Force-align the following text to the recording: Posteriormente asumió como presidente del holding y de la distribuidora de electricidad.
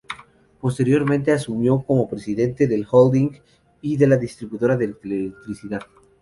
Posteriormente 0.59 1.31
asumió 1.31 1.77
como 1.81 2.09
presidente 2.09 2.65
del 2.65 2.87
holding 2.89 3.37
y 3.83 3.97
de 3.97 4.07
la 4.07 4.17
distribuidora 4.17 4.75
de 4.75 4.85
electricidad. 4.99 5.81